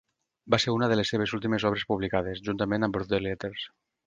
[0.53, 3.71] Va ser una de les seves últimes obres publicades juntament amb "Birthday Letters".